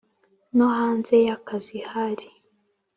no 0.57 0.67
hanze 0.77 1.15
ya 1.27 1.37
kazi 1.47 1.77
hari 1.91 2.27